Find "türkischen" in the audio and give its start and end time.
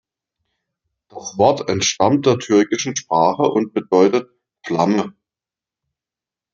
2.39-2.95